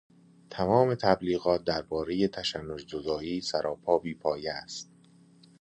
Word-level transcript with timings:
تمام 0.49 0.93
تبلیغات 0.95 1.63
دربارهٔ 1.63 2.27
تشنج 2.27 2.95
زدائی 2.95 3.41
سراپا 3.41 3.97
بی 3.97 4.13
پایه 4.13 4.51
است. 4.53 4.89